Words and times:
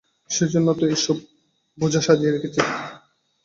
সেইজন্যেই 0.29 0.77
তো 0.79 0.85
এই-সব 0.87 1.17
বোঝা 1.77 2.01
সাজিয়ে 2.01 2.31
রেখেছি। 2.31 2.59